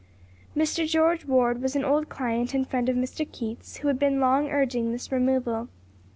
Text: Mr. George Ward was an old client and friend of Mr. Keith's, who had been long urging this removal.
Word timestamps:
Mr. 0.57 0.89
George 0.89 1.25
Ward 1.25 1.61
was 1.61 1.75
an 1.75 1.85
old 1.85 2.09
client 2.09 2.55
and 2.55 2.67
friend 2.67 2.89
of 2.89 2.95
Mr. 2.95 3.31
Keith's, 3.31 3.77
who 3.77 3.87
had 3.87 3.99
been 3.99 4.19
long 4.19 4.49
urging 4.49 4.91
this 4.91 5.11
removal. 5.11 5.69